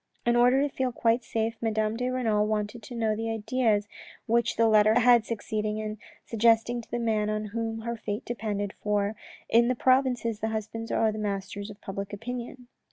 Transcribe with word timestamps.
In 0.25 0.35
order 0.35 0.63
to 0.67 0.75
feel 0.75 0.91
quite 0.91 1.23
safe, 1.23 1.57
Madame 1.61 1.95
de 1.95 2.09
Renal 2.09 2.47
wanted 2.47 2.81
to 2.81 2.95
know 2.95 3.15
the 3.15 3.29
ideas 3.29 3.87
which 4.25 4.55
the 4.55 4.67
letter 4.67 4.95
had 4.99 5.27
succeeding 5.27 5.77
in 5.77 5.99
suggesting 6.25 6.81
to 6.81 6.89
the 6.89 6.97
man 6.97 7.29
on 7.29 7.45
whom 7.53 7.81
her 7.81 7.95
fate 7.95 8.25
depended, 8.25 8.73
for, 8.81 9.15
in 9.47 9.67
the 9.67 9.75
provinces 9.75 10.39
the 10.39 10.49
husbands 10.49 10.91
are 10.91 11.11
the 11.11 11.19
masters 11.19 11.69
of 11.69 11.79
public 11.81 12.13
opinion. 12.13 12.67